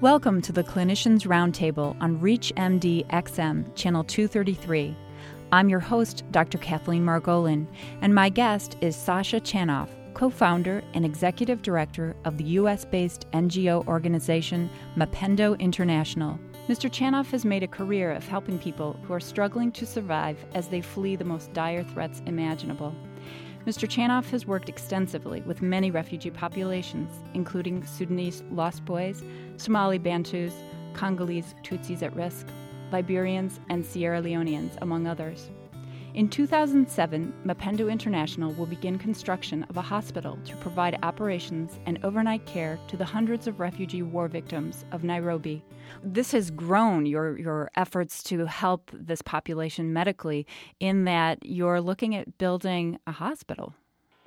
[0.00, 4.96] Welcome to the Clinicians Roundtable on ReachMD XM, Channel 233.
[5.52, 6.58] I'm your host, Dr.
[6.58, 7.66] Kathleen Margolin,
[8.00, 12.84] and my guest is Sasha Chanoff, co founder and executive director of the U.S.
[12.84, 16.38] based NGO organization Mapendo International.
[16.68, 16.90] Mr.
[16.90, 20.80] Chanoff has made a career of helping people who are struggling to survive as they
[20.80, 22.94] flee the most dire threats imaginable.
[23.66, 23.86] Mr.
[23.86, 29.22] Chanoff has worked extensively with many refugee populations, including Sudanese Lost Boys,
[29.56, 30.54] Somali Bantus,
[30.94, 32.46] Congolese Tutsis at risk,
[32.92, 35.50] Liberians, and Sierra Leoneans, among others.
[36.18, 42.44] In 2007, Mapendo International will begin construction of a hospital to provide operations and overnight
[42.44, 45.62] care to the hundreds of refugee war victims of Nairobi.
[46.02, 50.44] This has grown your, your efforts to help this population medically
[50.80, 53.76] in that you're looking at building a hospital.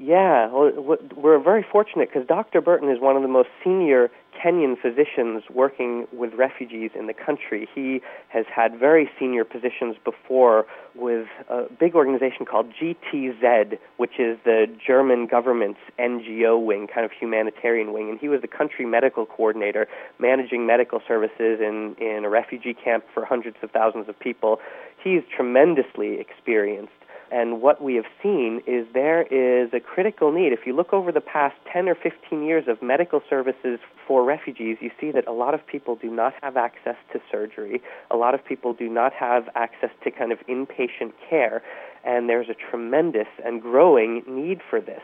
[0.04, 2.60] Yeah, well, we're very fortunate because Dr.
[2.60, 7.70] Burton is one of the most senior Kenyan physicians working with refugees in the country.
[7.76, 14.40] He has had very senior positions before with a big organization called GTZ, which is
[14.44, 18.10] the German government's NGO wing, kind of humanitarian wing.
[18.10, 23.04] And he was the country medical coordinator, managing medical services in, in a refugee camp
[23.14, 24.60] for hundreds of thousands of people.
[25.04, 26.94] He's tremendously experienced
[27.32, 30.52] and what we have seen is there is a critical need.
[30.52, 34.78] If you look over the past 10 or 15 years of medical services for refugees,
[34.82, 37.82] you see that a lot of people do not have access to surgery.
[38.12, 41.64] A lot of people do not have access to kind of inpatient care.
[42.04, 45.02] And there's a tremendous and growing need for this.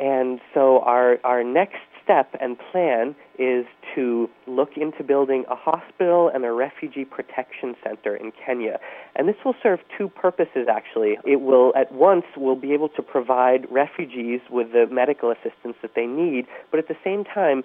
[0.00, 3.64] And so our, our next step and plan is
[3.94, 8.78] to look into building a hospital and a refugee protection center in Kenya.
[9.16, 11.18] And this will serve two purposes actually.
[11.24, 15.92] It will at once will be able to provide refugees with the medical assistance that
[15.94, 17.62] they need, but at the same time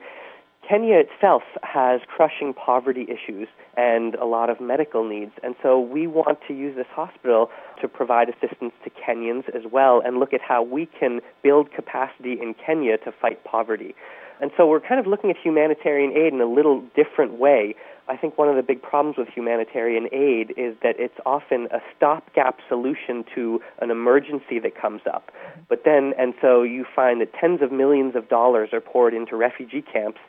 [0.68, 5.32] Kenya itself has crushing poverty issues and a lot of medical needs.
[5.42, 7.50] And so we want to use this hospital
[7.82, 12.34] to provide assistance to Kenyans as well and look at how we can build capacity
[12.34, 13.96] in Kenya to fight poverty.
[14.42, 17.76] And so we're kind of looking at humanitarian aid in a little different way.
[18.10, 21.80] I think one of the big problems with humanitarian aid is that it's often a
[21.96, 25.32] stopgap solution to an emergency that comes up.
[25.68, 29.36] But then, and so you find that tens of millions of dollars are poured into
[29.36, 30.20] refugee camps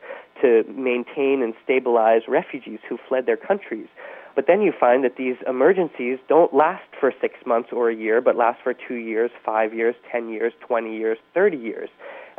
[0.42, 3.86] to maintain and stabilize refugees who fled their countries.
[4.34, 8.20] But then you find that these emergencies don't last for six months or a year,
[8.20, 11.90] but last for two years, five years, ten years, twenty years, thirty years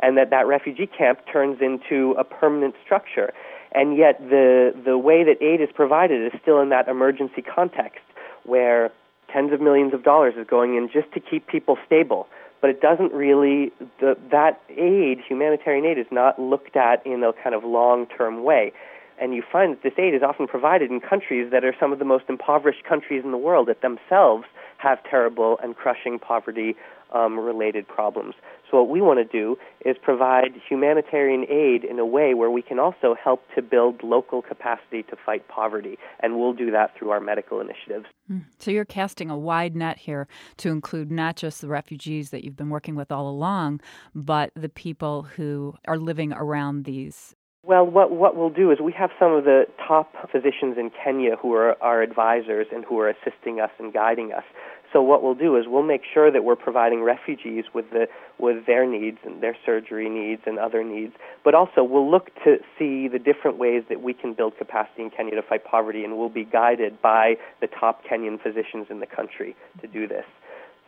[0.02, 3.32] and that that refugee camp turns into a permanent structure.
[3.72, 8.00] And yet the, the way that aid is provided is still in that emergency context
[8.44, 8.90] where
[9.32, 12.26] tens of millions of dollars is going in just to keep people stable.
[12.60, 17.32] But it doesn't really, the, that aid, humanitarian aid, is not looked at in a
[17.32, 18.72] kind of long term way.
[19.20, 21.98] And you find that this aid is often provided in countries that are some of
[21.98, 24.44] the most impoverished countries in the world that themselves
[24.78, 26.74] have terrible and crushing poverty
[27.12, 28.34] um, related problems.
[28.70, 32.62] So, what we want to do is provide humanitarian aid in a way where we
[32.62, 35.98] can also help to build local capacity to fight poverty.
[36.20, 38.06] And we'll do that through our medical initiatives.
[38.28, 38.38] Hmm.
[38.58, 40.28] So, you're casting a wide net here
[40.58, 43.80] to include not just the refugees that you've been working with all along,
[44.14, 48.92] but the people who are living around these well, what, what we'll do is we
[48.92, 53.10] have some of the top physicians in Kenya who are our advisors and who are
[53.10, 54.44] assisting us and guiding us.
[54.92, 58.66] So what we'll do is we'll make sure that we're providing refugees with the with
[58.66, 61.12] their needs and their surgery needs and other needs,
[61.44, 65.10] but also we'll look to see the different ways that we can build capacity in
[65.10, 69.06] Kenya to fight poverty, and we'll be guided by the top Kenyan physicians in the
[69.06, 70.24] country to do this.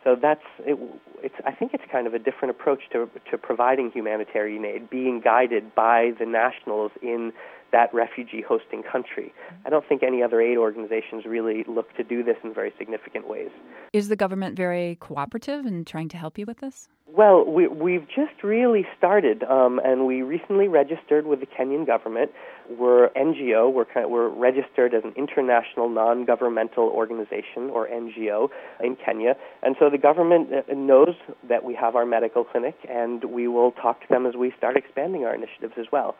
[0.03, 0.77] So that's it,
[1.21, 5.21] it's I think it's kind of a different approach to to providing humanitarian aid, being
[5.21, 7.31] guided by the nationals in
[7.71, 9.33] that refugee hosting country.
[9.65, 13.27] I don't think any other aid organizations really look to do this in very significant
[13.27, 13.49] ways.
[13.93, 16.87] Is the government very cooperative in trying to help you with this?
[17.15, 22.31] Well, we, we've just really started, um, and we recently registered with the Kenyan government.
[22.67, 23.71] We're NGO.
[23.71, 28.49] We're kind of, we're registered as an international non-governmental organization, or NGO,
[28.83, 29.35] in Kenya.
[29.61, 31.13] And so the government uh, knows
[31.47, 34.75] that we have our medical clinic, and we will talk to them as we start
[34.75, 36.15] expanding our initiatives as well.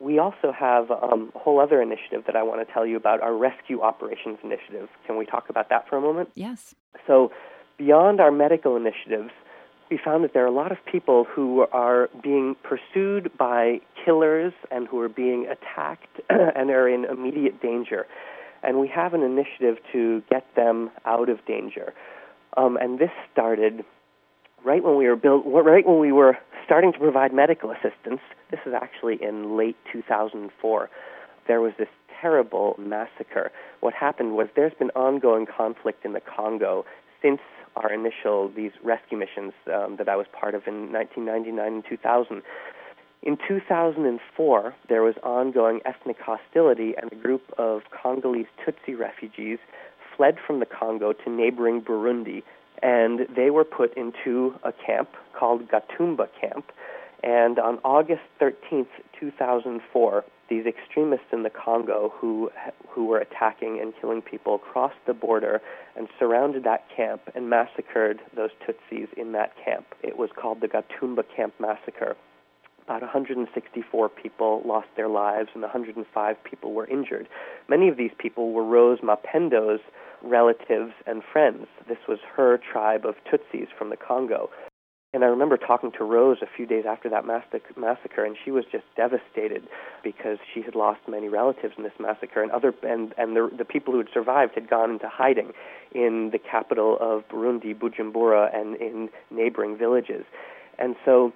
[0.00, 3.20] We also have um, a whole other initiative that I want to tell you about,
[3.20, 4.88] our Rescue Operations Initiative.
[5.06, 6.30] Can we talk about that for a moment?
[6.34, 6.74] Yes.
[7.06, 7.30] So,
[7.76, 9.30] beyond our medical initiatives,
[9.90, 14.52] we found that there are a lot of people who are being pursued by killers
[14.70, 18.06] and who are being attacked and are in immediate danger.
[18.62, 21.92] And we have an initiative to get them out of danger.
[22.56, 23.84] Um, and this started
[24.64, 28.20] right when we were built, right when we were starting to provide medical assistance.
[28.50, 30.90] This is actually in late 2004.
[31.46, 31.88] there was this
[32.20, 33.52] terrible massacre.
[33.80, 36.86] What happened was there's been ongoing conflict in the Congo
[37.20, 37.40] since
[37.76, 42.42] our initial these rescue missions um, that I was part of in 1999 and 2000.
[43.22, 49.58] In 2004, there was ongoing ethnic hostility, and a group of Congolese Tutsi refugees
[50.14, 52.42] fled from the Congo to neighboring Burundi,
[52.82, 56.70] and they were put into a camp called Gatumba Camp.
[57.22, 58.88] And on August 13th,
[59.18, 62.50] 2004, these extremists in the Congo who
[62.88, 65.60] who were attacking and killing people crossed the border
[65.96, 69.86] and surrounded that camp and massacred those Tutsis in that camp.
[70.02, 72.16] It was called the Gatumba Camp Massacre.
[72.84, 77.28] About 164 people lost their lives and 105 people were injured.
[77.66, 79.80] Many of these people were Rose Mapendo's
[80.22, 81.66] relatives and friends.
[81.88, 84.50] This was her tribe of Tutsis from the Congo.
[85.14, 88.64] And I remember talking to Rose a few days after that massacre, and she was
[88.70, 89.62] just devastated
[90.02, 93.64] because she had lost many relatives in this massacre, and other and and the the
[93.64, 95.52] people who had survived had gone into hiding
[95.92, 100.24] in the capital of Burundi, Bujumbura, and in neighboring villages.
[100.80, 101.32] And so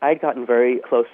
[0.00, 1.06] I'd gotten very close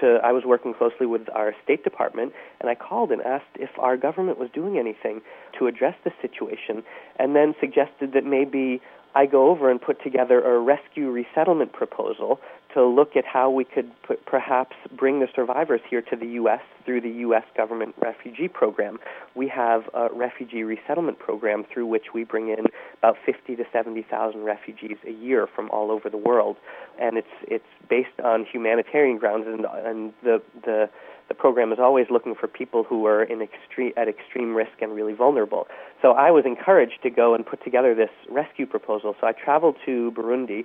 [0.00, 3.70] to, I was working closely with our State Department, and I called and asked if
[3.78, 5.20] our government was doing anything
[5.58, 6.84] to address the situation,
[7.18, 8.80] and then suggested that maybe
[9.14, 12.40] I go over and put together a rescue resettlement proposal
[12.74, 16.60] to look at how we could put, perhaps bring the survivors here to the U.S.
[16.84, 17.44] through the U.S.
[17.56, 18.98] government refugee program.
[19.34, 22.66] We have a refugee resettlement program through which we bring in
[22.98, 26.56] about 50 to 70,000 refugees a year from all over the world,
[27.00, 30.90] and it's it's based on humanitarian grounds, and, and the the
[31.28, 34.94] the program is always looking for people who are in extreme, at extreme risk and
[34.94, 35.68] really vulnerable.
[36.00, 39.14] So I was encouraged to go and put together this rescue proposal.
[39.20, 40.64] So I traveled to Burundi.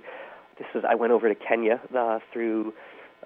[0.58, 2.72] This was I went over to Kenya uh, through,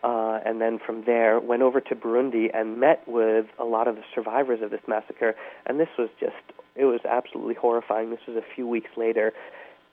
[0.02, 3.96] uh, and then from there went over to Burundi and met with a lot of
[3.96, 5.35] the survivors of this massacre.
[5.67, 6.37] And this was just
[6.75, 8.11] it was absolutely horrifying.
[8.11, 9.32] This was a few weeks later,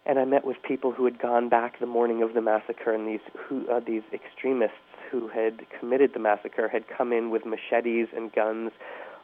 [0.06, 3.08] and I met with people who had gone back the morning of the massacre, and
[3.08, 4.78] these who uh, these extremists
[5.12, 8.72] who had committed the massacre had come in with machetes and guns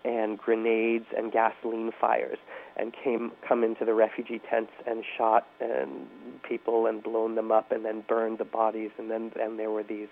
[0.04, 2.38] and grenades and gasoline fires
[2.76, 6.08] and came come into the refugee tents and shot and
[6.48, 9.84] people and blown them up and then burned the bodies and then and there were
[9.84, 10.08] these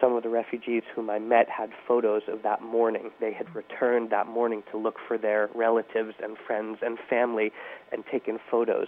[0.00, 3.10] some of the refugees whom I met had photos of that morning.
[3.20, 7.52] They had returned that morning to look for their relatives and friends and family
[7.90, 8.86] and taken photos.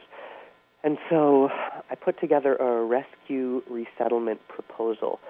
[0.83, 1.49] And so
[1.91, 5.21] I put together a rescue resettlement proposal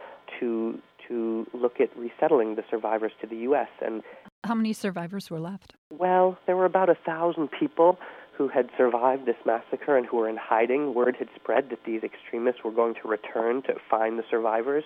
[0.41, 0.79] to
[1.09, 3.69] to look at resettling the survivors to the U.S.
[3.85, 4.03] And
[4.45, 5.75] how many survivors were left?
[5.91, 7.99] Well, there were about a thousand people
[8.37, 10.95] who had survived this massacre and who were in hiding.
[10.95, 14.85] Word had spread that these extremists were going to return to find the survivors.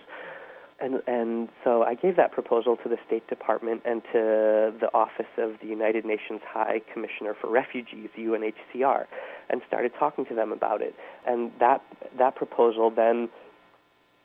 [0.81, 5.31] And, and so I gave that proposal to the State Department and to the Office
[5.39, 9.05] of the United Nations High Commissioner for Refugees, UNHCR,
[9.51, 10.97] and started talking to them about it.
[11.25, 11.81] And that
[12.19, 13.29] that proposal then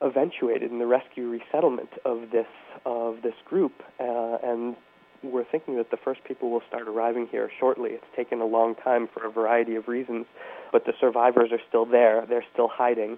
[0.02, 2.48] eventuated in the rescue resettlement of this
[2.86, 4.76] of this group, uh, and
[5.24, 7.92] we're thinking that the first people will start arriving here shortly.
[7.92, 10.26] It's taken a long time for a variety of reasons,
[10.72, 12.26] but the survivors are still there.
[12.28, 13.18] They're still hiding,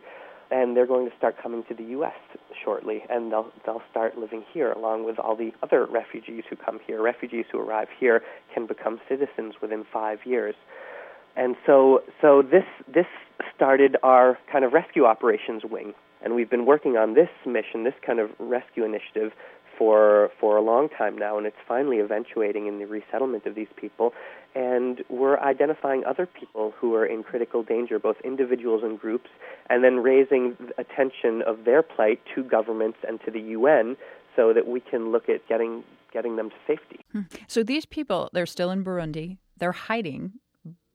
[0.49, 2.15] and they're going to start coming to the U.S.
[2.63, 6.79] shortly, and they'll they'll start living here along with all the other refugees who come
[6.87, 7.01] here.
[7.01, 8.23] Refugees who arrive here
[8.53, 10.55] can become citizens within five years,
[11.35, 13.05] and so so this this
[13.55, 17.93] started our kind of rescue operations wing and we've been working on this mission, this
[18.05, 19.31] kind of rescue initiative,
[19.81, 23.71] for for a long time now, and it's finally eventuating in the resettlement of these
[23.75, 24.13] people.
[24.53, 29.29] And we're identifying other people who are in critical danger, both individuals and groups,
[29.69, 33.97] and then raising attention of their plight to governments and to the UN,
[34.35, 36.99] so that we can look at getting getting them to safety.
[37.11, 37.21] Hmm.
[37.47, 39.37] So these people, they're still in Burundi.
[39.57, 40.33] They're hiding,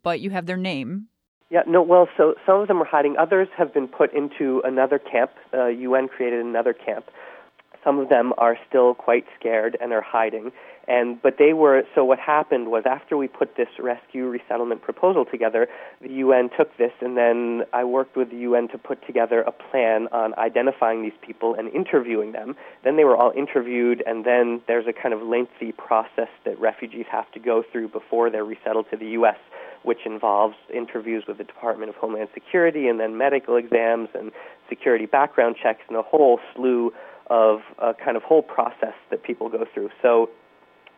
[0.02, 1.08] but you have their name
[1.50, 3.16] yeah, no, well, so some of them are hiding.
[3.18, 5.30] Others have been put into another camp.
[5.54, 7.06] Uh, UN created another camp.
[7.84, 10.50] Some of them are still quite scared and are hiding.
[10.88, 15.24] And but they were so what happened was after we put this rescue resettlement proposal
[15.24, 15.68] together,
[16.00, 19.52] the UN took this and then I worked with the UN to put together a
[19.52, 22.56] plan on identifying these people and interviewing them.
[22.82, 27.06] Then they were all interviewed and then there's a kind of lengthy process that refugees
[27.10, 29.38] have to go through before they're resettled to the US
[29.82, 34.32] which involves interviews with the Department of Homeland Security and then medical exams and
[34.68, 36.92] security background checks and a whole slew
[37.28, 39.90] of a kind of whole process that people go through.
[40.02, 40.30] So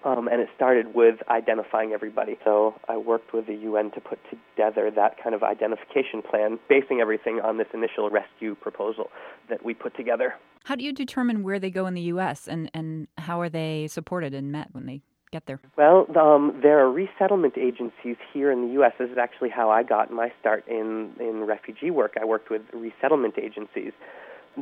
[0.05, 2.39] Um, and it started with identifying everybody.
[2.45, 7.01] So I worked with the UN to put together that kind of identification plan, basing
[7.01, 9.11] everything on this initial rescue proposal
[9.51, 10.35] that we put together.
[10.65, 12.47] How do you determine where they go in the U.S.
[12.47, 15.61] and, and how are they supported and met when they get there?
[15.77, 18.93] Well, um, there are resettlement agencies here in the U.S.
[18.99, 22.15] This is actually how I got my start in, in refugee work.
[22.21, 23.93] I worked with resettlement agencies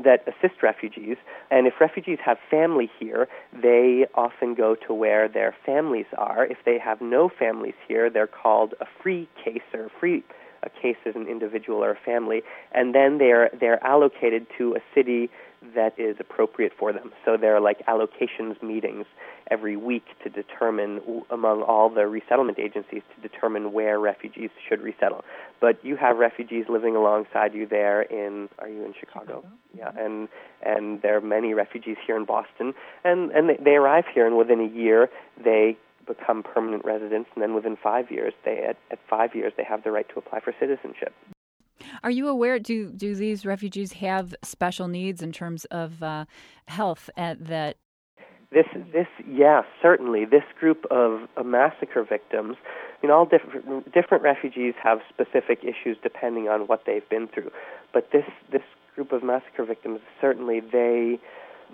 [0.04, 1.16] that assist refugees.
[1.50, 6.44] And if refugees have family here, they often go to where their families are.
[6.44, 10.22] If they have no families here, they're called a free case or free
[10.62, 12.42] a case as an individual or a family,
[12.72, 15.30] and then they're they're allocated to a city
[15.74, 17.12] that is appropriate for them.
[17.24, 19.06] So there are like allocations meetings
[19.50, 25.24] every week to determine among all the resettlement agencies to determine where refugees should resettle.
[25.60, 29.26] But you have refugees living alongside you there in are you in Chicago?
[29.26, 29.48] Chicago?
[29.74, 30.28] Yeah, and
[30.62, 34.36] and there are many refugees here in Boston and and they, they arrive here and
[34.36, 35.08] within a year
[35.42, 39.64] they become permanent residents and then within 5 years they at, at 5 years they
[39.64, 41.12] have the right to apply for citizenship.
[42.02, 42.58] Are you aware?
[42.58, 46.24] Do do these refugees have special needs in terms of uh,
[46.66, 47.76] health at, that?
[48.52, 52.56] This this yeah certainly this group of uh, massacre victims,
[53.02, 57.50] you know, all different different refugees have specific issues depending on what they've been through,
[57.92, 58.62] but this this
[58.94, 61.18] group of massacre victims certainly they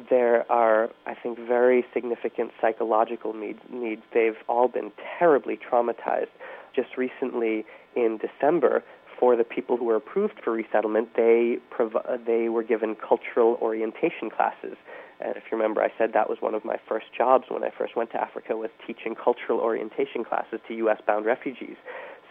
[0.08, 3.60] there are, I think, very significant psychological needs.
[3.70, 4.02] Needs.
[4.14, 6.28] They've all been terribly traumatized.
[6.74, 8.82] Just recently, in December,
[9.22, 14.28] for the people who were approved for resettlement, they prov- they were given cultural orientation
[14.28, 14.76] classes.
[15.20, 17.70] And if you remember, I said that was one of my first jobs when I
[17.78, 21.00] first went to Africa was teaching cultural orientation classes to U.S.
[21.06, 21.76] bound refugees.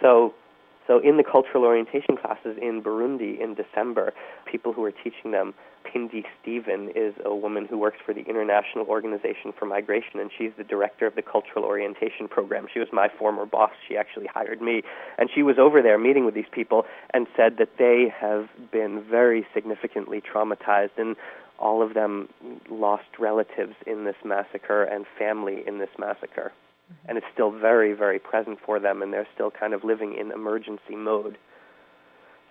[0.01, 0.33] So
[0.87, 4.13] so in the cultural orientation classes in Burundi in December,
[4.45, 8.85] people who were teaching them, Pindi Stephen is a woman who works for the International
[8.85, 12.67] Organization for Migration, and she's the director of the cultural orientation program.
[12.71, 13.71] She was my former boss.
[13.87, 14.83] She actually hired me,
[15.17, 19.03] and she was over there meeting with these people and said that they have been
[19.09, 21.15] very significantly traumatized and
[21.59, 22.27] all of them
[22.69, 26.51] lost relatives in this massacre and family in this massacre
[26.91, 27.09] Mm-hmm.
[27.09, 30.31] and it's still very, very present for them, and they're still kind of living in
[30.31, 31.37] emergency mode.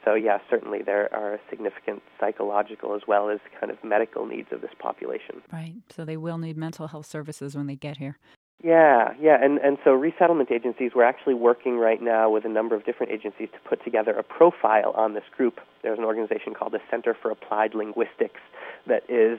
[0.04, 4.62] So, yeah, certainly there are significant psychological as well as kind of medical needs of
[4.62, 5.42] this population.
[5.52, 5.74] Right.
[5.90, 8.16] So they will need mental health services when they get here.
[8.62, 10.92] Yeah, yeah, and and so resettlement agencies.
[10.94, 14.22] We're actually working right now with a number of different agencies to put together a
[14.22, 15.60] profile on this group.
[15.82, 18.40] There's an organization called the Center for Applied Linguistics
[18.86, 19.38] that is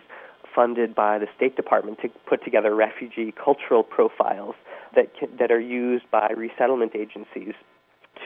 [0.56, 4.56] funded by the State Department to put together refugee cultural profiles
[4.96, 7.54] that can, that are used by resettlement agencies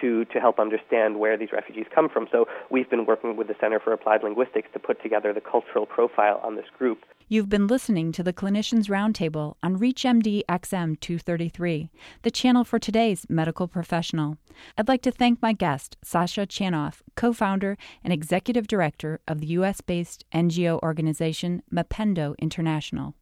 [0.02, 2.28] to, to help understand where these refugees come from.
[2.32, 5.86] So we've been working with the Center for Applied Linguistics to put together the cultural
[5.86, 7.00] profile on this group.
[7.28, 11.90] You've been listening to the Clinicians Roundtable on ReachMD XM 233,
[12.22, 14.38] the channel for today's medical professional.
[14.78, 19.48] I'd like to thank my guest, Sasha Chanoff, co founder and executive director of the
[19.48, 19.82] U.S.
[19.82, 23.16] based NGO organization Mapendo International.